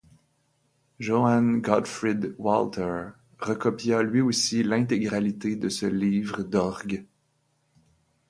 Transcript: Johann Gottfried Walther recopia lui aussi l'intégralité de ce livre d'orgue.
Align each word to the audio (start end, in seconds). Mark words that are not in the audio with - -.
Johann 0.99 1.61
Gottfried 1.61 2.33
Walther 2.39 3.13
recopia 3.37 4.01
lui 4.01 4.21
aussi 4.21 4.63
l'intégralité 4.63 5.55
de 5.55 5.69
ce 5.69 5.85
livre 5.85 6.41
d'orgue. 6.41 7.05